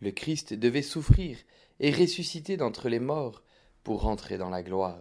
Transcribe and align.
Le 0.00 0.10
Christ 0.10 0.54
devait 0.54 0.82
souffrir 0.82 1.38
et 1.78 1.92
ressusciter 1.92 2.56
d'entre 2.56 2.88
les 2.88 2.98
morts 2.98 3.44
pour 3.84 4.02
rentrer 4.02 4.36
dans 4.36 4.50
la 4.50 4.64
gloire. 4.64 4.98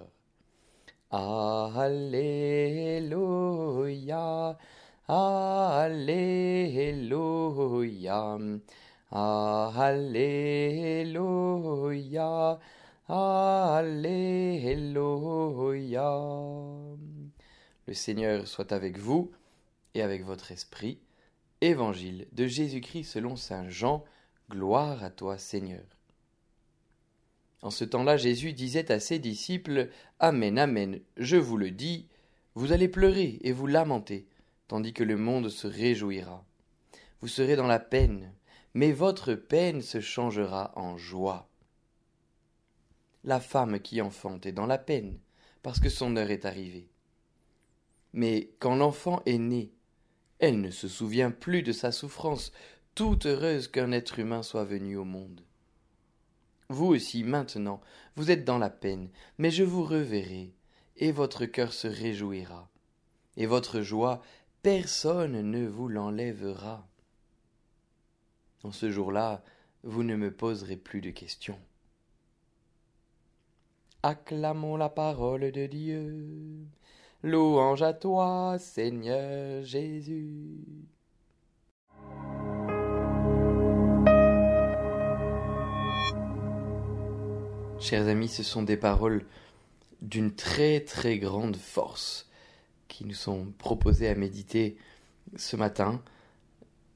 Alléluia, 1.10 2.20
Alléluia, 5.08 5.98
Alléluia, 9.12 10.10
Alléluia. 13.10 14.18
Le 17.88 17.94
Seigneur 17.94 18.48
soit 18.48 18.72
avec 18.72 18.98
vous 18.98 19.30
et 19.96 20.02
avec 20.02 20.24
votre 20.24 20.54
esprit. 20.54 20.98
Évangile 21.60 22.26
de 22.32 22.48
Jésus-Christ 22.48 23.04
selon 23.04 23.36
Saint 23.36 23.68
Jean. 23.70 24.05
Gloire 24.50 25.04
à 25.04 25.10
toi 25.10 25.38
Seigneur. 25.38 25.84
En 27.62 27.70
ce 27.70 27.84
temps-là, 27.84 28.16
Jésus 28.16 28.54
disait 28.54 28.94
à 28.94 29.02
ses 29.02 29.20
disciples 29.20 29.90
Amen, 30.20 30.58
Amen, 30.58 31.02
je 31.18 31.36
vous 31.36 31.57
le 31.57 31.72
dis, 31.72 32.07
vous 32.55 32.72
allez 32.72 32.88
pleurer 32.88 33.40
et 33.41 33.52
vous 33.52 33.68
lamenter, 33.68 34.26
tandis 34.70 34.94
que 34.94 35.04
le 35.04 35.18
monde 35.18 35.50
se 35.50 35.68
réjouira. 35.68 36.46
Vous 37.20 37.28
serez 37.28 37.55
dans 37.55 37.68
la 37.68 37.80
peine, 37.80 38.34
mais 38.74 38.91
votre 38.91 39.34
peine 39.34 39.82
se 39.82 40.00
changera 40.00 40.72
en 40.76 40.98
joie. 40.98 41.50
La 43.24 43.40
femme 43.40 43.80
qui 43.80 44.02
enfante 44.02 44.46
est 44.46 44.52
dans 44.52 44.66
la 44.66 44.78
peine, 44.78 45.20
parce 45.62 45.80
que 45.80 45.90
son 45.90 46.16
heure 46.16 46.32
est 46.32 46.46
arrivée. 46.46 46.90
Mais 48.13 48.52
quand 48.60 48.76
l'enfant 48.76 49.22
est 49.26 49.38
né, 49.38 49.72
elle 50.40 50.60
ne 50.60 50.72
se 50.72 50.88
souvient 50.88 51.32
plus 51.32 51.62
de 51.62 51.72
sa 51.72 51.91
souffrance, 51.91 52.52
toute 52.96 53.26
heureuse 53.26 53.68
qu'un 53.68 53.91
être 53.91 54.20
humain 54.20 54.44
soit 54.44 54.66
venu 54.66 54.98
au 54.98 55.06
monde. 55.06 55.41
Vous 56.70 56.88
aussi, 56.88 57.24
maintenant, 57.24 57.80
vous 58.16 58.32
êtes 58.32 58.44
dans 58.44 58.58
la 58.58 58.70
peine, 58.70 59.10
mais 59.38 59.52
je 59.52 59.63
vous 59.63 59.84
reverrai, 59.84 60.54
et 60.98 61.12
votre 61.12 61.46
cœur 61.46 61.74
se 61.74 61.88
réjouira, 61.88 62.70
et 63.38 63.46
votre 63.46 63.82
joie, 63.82 64.22
personne 64.63 65.41
ne 65.52 65.68
vous 65.68 65.88
l'enlèvera. 65.88 66.88
En 68.63 68.72
ce 68.72 68.91
jour-là, 68.91 69.44
vous 69.84 70.03
ne 70.03 70.16
me 70.16 70.31
poserez 70.31 70.78
plus 70.78 71.01
de 71.01 71.09
questions. 71.09 71.59
Acclamons 74.03 74.78
la 74.78 74.90
parole 74.90 75.51
de 75.51 75.66
Dieu. 75.66 76.66
Louange 77.23 77.81
à 77.81 77.94
toi, 77.94 78.57
Seigneur 78.59 79.63
Jésus. 79.63 80.59
Chers 87.79 88.07
amis, 88.07 88.28
ce 88.28 88.44
sont 88.44 88.62
des 88.62 88.78
paroles 88.78 89.25
d'une 90.01 90.34
très 90.35 90.81
très 90.81 91.17
grande 91.17 91.56
force 91.56 92.29
qui 92.88 93.06
nous 93.06 93.16
sont 93.16 93.51
proposées 93.57 94.07
à 94.07 94.16
méditer 94.16 94.78
ce 95.35 95.55
matin. 95.55 96.03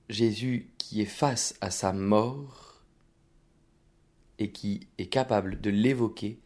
Jésus 0.10 0.70
qui 0.78 1.02
est 1.02 1.06
face 1.06 1.56
à 1.62 1.72
sa 1.72 1.94
mort 1.94 2.84
et 4.38 4.52
qui 4.52 4.88
est 4.98 5.08
capable 5.08 5.62
de 5.62 5.70
l'évoquer 5.70 6.40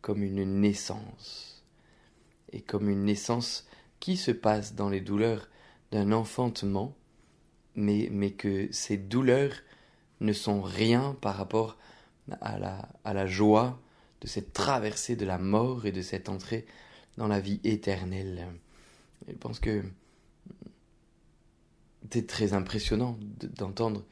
comme 0.00 0.22
une 0.22 0.60
naissance 0.60 1.64
et 2.52 2.60
comme 2.60 2.88
une 2.88 3.04
naissance 3.04 3.66
qui 4.00 4.16
se 4.16 4.30
passe 4.30 4.74
dans 4.74 4.88
les 4.88 5.00
douleurs 5.00 5.48
d'un 5.90 6.12
enfantement, 6.12 6.94
mais, 7.74 8.08
mais 8.10 8.32
que 8.32 8.68
ces 8.72 8.96
douleurs 8.96 9.54
ne 10.20 10.32
sont 10.32 10.62
rien 10.62 11.16
par 11.20 11.36
rapport 11.36 11.78
à 12.40 12.58
la, 12.58 12.88
à 13.04 13.14
la 13.14 13.26
joie 13.26 13.80
de 14.20 14.26
cette 14.26 14.52
traversée 14.52 15.16
de 15.16 15.24
la 15.24 15.38
mort 15.38 15.86
et 15.86 15.92
de 15.92 16.02
cette 16.02 16.28
entrée 16.28 16.66
dans 17.16 17.28
la 17.28 17.40
vie 17.40 17.60
éternelle. 17.64 18.46
Je 19.28 19.34
pense 19.34 19.60
que 19.60 19.82
c'est 22.10 22.26
très 22.26 22.52
impressionnant 22.52 23.18
d'entendre 23.56 24.04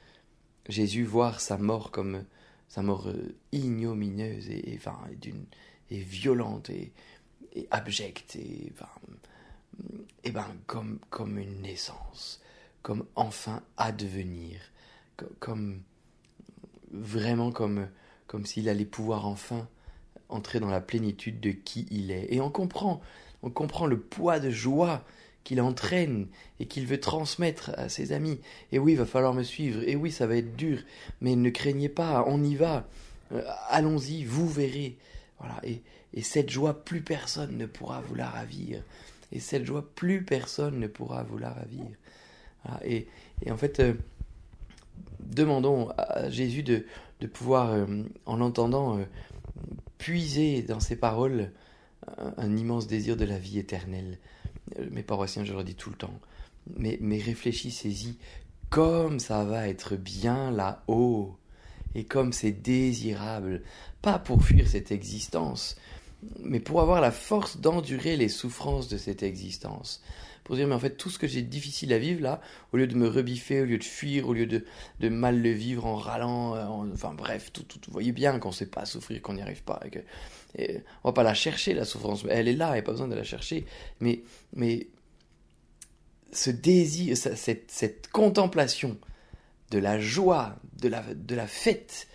Jésus 0.69 1.05
voir 1.05 1.41
sa 1.41 1.59
mort 1.59 1.91
comme 1.91 2.25
sa 2.69 2.83
mort 2.83 3.09
euh, 3.09 3.35
ignominieuse 3.53 4.49
et, 4.49 4.75
enfin, 4.77 4.97
et 5.91 5.99
violente 5.99 6.71
et, 6.71 6.93
abjecte 7.71 8.37
et, 8.37 8.73
enfin, 8.73 8.89
et 10.23 10.31
ben, 10.31 10.47
comme, 10.67 11.01
comme 11.11 11.39
une 11.39 11.63
naissance, 11.63 12.41
comme 12.83 13.05
enfin 13.17 13.63
advenir, 13.77 14.61
comme 15.41 15.83
vraiment 16.93 17.51
comme 17.51 17.89
comme 18.31 18.47
s'il 18.47 18.69
allait 18.69 18.85
pouvoir 18.85 19.27
enfin 19.27 19.69
entrer 20.29 20.61
dans 20.61 20.71
la 20.71 20.81
plénitude 20.81 21.41
de 21.41 21.51
qui 21.51 21.89
il 21.91 22.13
est. 22.13 22.33
Et 22.33 22.41
on 22.41 22.49
comprend, 22.49 23.01
on 23.43 23.51
comprend 23.51 23.87
le 23.87 23.99
poids 23.99 24.39
de 24.39 24.51
joie 24.51 25.05
qu'il 25.51 25.61
entraîne 25.61 26.29
et 26.61 26.67
qu'il 26.67 26.87
veut 26.87 27.01
transmettre 27.01 27.73
à 27.77 27.89
ses 27.89 28.13
amis. 28.13 28.39
Et 28.71 28.79
oui, 28.79 28.93
il 28.93 28.99
va 28.99 29.05
falloir 29.05 29.35
me 29.35 29.43
suivre. 29.43 29.83
Et 29.85 29.97
oui, 29.97 30.13
ça 30.13 30.29
va 30.29 30.37
être 30.37 30.55
dur. 30.55 30.79
Mais 31.21 31.35
ne 31.35 31.51
craignez 31.51 31.89
pas, 31.89 32.23
on 32.29 32.41
y 32.41 32.55
va. 32.55 32.87
Euh, 33.33 33.43
allons-y, 33.69 34.23
vous 34.23 34.49
verrez. 34.49 34.97
Voilà. 35.41 35.57
Et, 35.65 35.83
et 36.15 36.23
cette 36.23 36.51
joie, 36.51 36.85
plus 36.85 37.01
personne 37.01 37.59
ne 37.59 37.67
pourra 37.67 38.01
vous 38.01 38.15
la 38.15 38.29
ravir. 38.29 38.81
Et 39.33 39.41
cette 39.41 39.65
joie, 39.65 39.85
plus 39.97 40.25
personne 40.25 40.79
ne 40.79 40.87
pourra 40.87 41.25
vous 41.25 41.39
la 41.39 41.51
ravir. 41.51 41.87
Et, 42.85 43.09
et, 43.45 43.51
en 43.51 43.57
fait, 43.57 43.81
euh, 43.81 43.95
demandons 45.19 45.89
à 45.99 46.31
Jésus 46.31 46.63
de, 46.63 46.87
de 47.19 47.27
pouvoir, 47.27 47.73
euh, 47.73 48.05
en 48.25 48.37
l'entendant, 48.37 49.01
puiser 49.99 50.63
dans 50.63 50.79
ses 50.79 50.95
paroles 50.95 51.51
un, 52.37 52.57
immense 52.57 52.87
désir 52.87 53.17
de 53.17 53.25
la 53.25 53.39
vie 53.39 53.59
éternelle. 53.59 54.19
Euh, 54.79 54.89
mes 54.91 55.03
paroissiens, 55.03 55.45
je 55.45 55.53
leur 55.53 55.65
dis 55.65 55.75
tout 55.75 55.91
le 55.91 55.97
temps, 55.97 56.21
mais, 56.77 56.99
mais 57.01 57.19
réfléchissez-y. 57.19 58.17
Comme 58.69 59.19
ça 59.19 59.45
va 59.45 59.69
être 59.69 59.97
bien 59.97 60.51
là-haut, 60.51 61.37
et 61.95 62.05
comme 62.05 62.33
c'est 62.33 62.53
désirable, 62.53 63.63
pas 64.01 64.19
pour 64.19 64.45
fuir 64.45 64.69
cette 64.69 64.93
existence, 64.93 65.77
mais 66.41 66.61
pour 66.61 66.81
avoir 66.81 67.01
la 67.01 67.11
force 67.11 67.59
d'endurer 67.59 68.17
les 68.17 68.29
souffrances 68.29 68.89
de 68.89 68.99
cette 68.99 69.23
existence. 69.23 70.03
Pour 70.45 70.57
dire 70.57 70.67
mais 70.67 70.75
en 70.75 70.81
fait 70.81 70.97
tout 70.97 71.11
ce 71.11 71.19
que 71.19 71.27
j'ai 71.27 71.43
difficile 71.43 71.93
à 71.93 71.99
vivre 71.99 72.23
là, 72.23 72.41
au 72.73 72.77
lieu 72.77 72.87
de 72.87 72.97
me 72.97 73.09
rebiffer, 73.09 73.61
au 73.61 73.65
lieu 73.65 73.79
de 73.79 73.85
fuir, 73.85 74.29
au 74.29 74.33
lieu 74.33 74.47
de, 74.47 74.65
de 74.99 75.09
mal 75.09 75.41
le 75.41 75.51
vivre 75.51 75.87
en 75.87 75.97
râlant, 75.97 76.57
euh, 76.57 76.93
enfin 76.93 77.15
bref, 77.15 77.53
tout, 77.53 77.65
vous 77.87 77.93
voyez 77.93 78.13
bien 78.13 78.39
qu'on 78.39 78.49
ne 78.49 78.55
sait 78.55 78.67
pas 78.67 78.85
souffrir, 78.85 79.23
qu'on 79.23 79.35
n'y 79.35 79.43
arrive 79.43 79.63
pas, 79.63 79.81
et 79.85 79.91
que, 79.91 79.99
et 80.57 80.81
on 81.05 81.11
va 81.11 81.13
pas 81.13 81.23
la 81.23 81.35
chercher 81.35 81.75
la 81.75 81.85
souffrance, 81.85 82.25
elle 82.29 82.49
est 82.49 82.55
là, 82.55 82.71
il 82.71 82.73
n'y 82.73 82.79
a 82.79 82.83
pas 82.83 82.93
besoin 82.93 83.09
de 83.09 83.15
la 83.15 83.23
chercher, 83.23 83.65
mais, 84.01 84.23
mais 84.55 84.89
ce 86.33 86.51
désir, 86.51 87.17
cette, 87.17 87.71
cette 87.71 88.09
contemplation 88.09 88.97
de 89.71 89.79
la 89.79 90.01
joie, 90.01 90.57
de 90.81 90.89
la, 90.89 91.03
de 91.15 91.35
la 91.35 91.47
fête, 91.47 92.09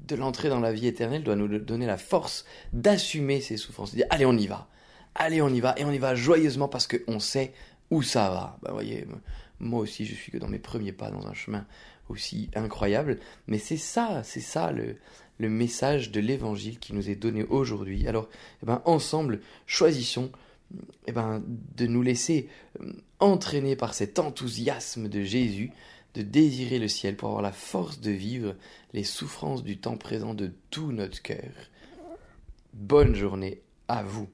de 0.00 0.16
l'entrée 0.16 0.48
dans 0.48 0.60
la 0.60 0.72
vie 0.72 0.86
éternelle 0.86 1.22
doit 1.22 1.36
nous 1.36 1.58
donner 1.58 1.86
la 1.86 1.98
force 1.98 2.44
d'assumer 2.72 3.40
ces 3.40 3.56
souffrances, 3.56 3.92
de 3.92 3.96
dire 3.96 4.06
allez 4.10 4.26
on 4.26 4.36
y 4.36 4.46
va, 4.46 4.68
allez 5.14 5.42
on 5.42 5.48
y 5.48 5.60
va, 5.60 5.74
et 5.76 5.84
on 5.84 5.92
y 5.92 5.98
va 5.98 6.14
joyeusement 6.14 6.68
parce 6.68 6.86
qu'on 6.86 7.20
sait 7.20 7.52
où 7.90 8.02
ça 8.02 8.30
va. 8.30 8.58
Bah, 8.62 8.70
voyez, 8.72 9.06
moi 9.60 9.80
aussi, 9.80 10.04
je 10.06 10.14
suis 10.14 10.32
que 10.32 10.38
dans 10.38 10.48
mes 10.48 10.58
premiers 10.58 10.92
pas 10.92 11.10
dans 11.10 11.26
un 11.26 11.34
chemin 11.34 11.66
aussi 12.08 12.50
incroyable. 12.54 13.18
Mais 13.46 13.58
c'est 13.58 13.76
ça, 13.76 14.22
c'est 14.24 14.40
ça 14.40 14.72
le, 14.72 14.96
message 15.40 16.10
de 16.10 16.20
l'évangile 16.20 16.78
qui 16.78 16.94
nous 16.94 17.10
est 17.10 17.14
donné 17.14 17.44
aujourd'hui. 17.44 18.06
Alors, 18.06 18.28
eh 18.62 18.66
ben, 18.66 18.82
ensemble, 18.84 19.40
choisissons 19.66 20.30
eh 21.06 21.12
ben, 21.12 21.42
de 21.46 21.86
nous 21.86 22.02
laisser 22.02 22.48
euh, 22.80 22.92
entraîner 23.20 23.76
par 23.76 23.94
cet 23.94 24.18
enthousiasme 24.18 25.08
de 25.08 25.22
Jésus, 25.22 25.70
de 26.18 26.22
désirer 26.24 26.80
le 26.80 26.88
ciel 26.88 27.16
pour 27.16 27.28
avoir 27.28 27.42
la 27.42 27.52
force 27.52 28.00
de 28.00 28.10
vivre 28.10 28.56
les 28.92 29.04
souffrances 29.04 29.62
du 29.62 29.78
temps 29.78 29.96
présent 29.96 30.34
de 30.34 30.52
tout 30.70 30.90
notre 30.90 31.22
cœur. 31.22 31.52
Bonne 32.72 33.14
journée 33.14 33.62
à 33.86 34.02
vous. 34.02 34.28